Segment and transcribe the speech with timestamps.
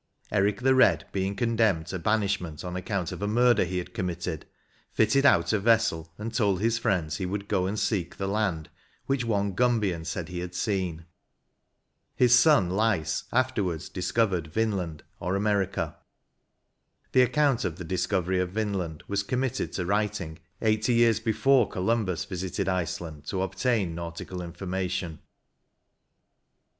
[0.31, 3.93] Eric the Bed^ being con demned to banishment on account of a murder he had
[3.93, 4.47] committed,
[4.91, 8.67] fitted out a vessel and told his iriends he would go and seek the land
[9.05, 11.05] which one Gunbian said he had seen.
[12.15, 15.95] His son Leiss after wards discovered Vinland or America.
[17.11, 21.69] The ac count of the discovery of Vinland was committed to writing eighty years before
[21.69, 25.19] Columbus visited Iceland to obtain nautical informatioQ.